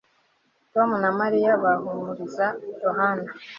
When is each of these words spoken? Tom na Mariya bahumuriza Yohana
Tom 0.73 0.89
na 1.03 1.09
Mariya 1.19 1.51
bahumuriza 1.63 2.45
Yohana 2.85 3.29